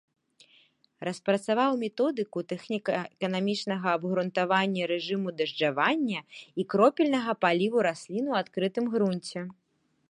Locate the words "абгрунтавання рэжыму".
3.99-5.29